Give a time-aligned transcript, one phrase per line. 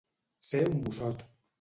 [0.47, 1.25] Ser un bossot.